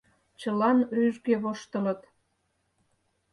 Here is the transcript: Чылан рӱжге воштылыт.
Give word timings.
Чылан 0.39 0.77
рӱжге 0.95 1.35
воштылыт. 1.43 2.01